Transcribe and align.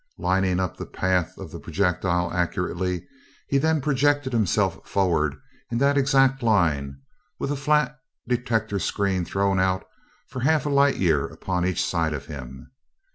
Lining 0.17 0.59
up 0.59 0.77
the 0.77 0.87
path 0.87 1.37
of 1.37 1.51
the 1.51 1.59
projectile 1.59 2.33
accurately, 2.33 3.05
he 3.47 3.59
then 3.59 3.81
projected 3.81 4.33
himself 4.33 4.79
forward 4.87 5.35
in 5.69 5.77
that 5.77 5.95
exact 5.95 6.41
line, 6.41 6.99
with 7.37 7.51
a 7.51 7.55
flat 7.55 7.95
detector 8.27 8.79
screen 8.79 9.25
thrown 9.25 9.59
out 9.59 9.85
for 10.27 10.39
half 10.39 10.65
a 10.65 10.69
light 10.69 10.95
year 10.97 11.27
upon 11.27 11.67
each 11.67 11.85
side 11.85 12.15
of 12.15 12.25
him. 12.25 12.71